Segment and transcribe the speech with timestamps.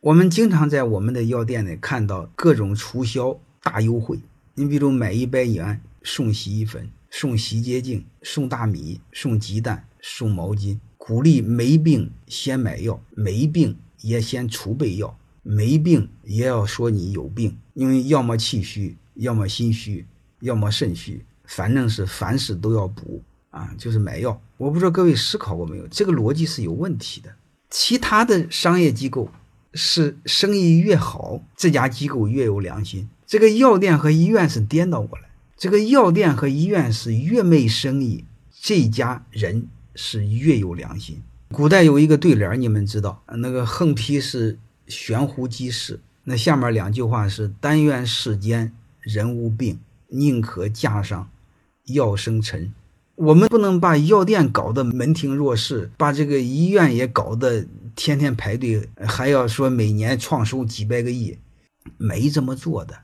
[0.00, 4.20] 我们经常在我们的药店里看到各种促销大优惠。
[4.54, 20.06] 你比如买一百元送洗衣粉、送洗洁精、送大米、送鸡蛋、送毛巾，鼓励没病先买药，没病也先储备药，没病也要说你有病，因为要么气虚，要么心虚，
[20.42, 23.20] 要么肾虚，反正是凡事都要补
[23.50, 24.40] 啊，就是买药。
[24.58, 27.34] 我不知道各位思考过没有，这个逻辑是有问题的。
[27.68, 29.28] 其他的商业机构。
[29.74, 33.08] 是生意越好，这家机构越有良心。
[33.26, 35.24] 这个药店和医院是颠倒过来，
[35.56, 38.24] 这个药店和医院是越没生意，
[38.60, 41.22] 这家人是越有良心。
[41.50, 43.22] 古代有一个对联，你们知道？
[43.36, 49.78] 那个横批是“悬壶济世”，那下面两句话是“但愿世间人无病，
[50.08, 51.30] 宁可架上
[51.84, 52.72] 药生尘”。
[53.16, 57.66] 我们不能把药店搞得门庭若市，把这个医院也搞得
[57.98, 61.36] 天天排队，还要说每年创收几百个亿，
[61.96, 62.96] 没这么做的。